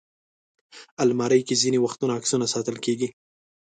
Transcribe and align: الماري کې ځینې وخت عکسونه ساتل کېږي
الماري 1.03 1.41
کې 1.47 1.55
ځینې 1.61 1.79
وخت 1.81 1.99
عکسونه 2.17 2.45
ساتل 2.53 2.77
کېږي 2.85 3.07